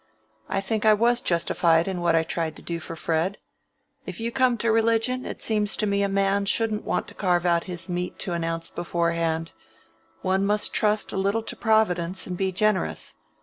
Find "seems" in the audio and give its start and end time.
5.43-5.77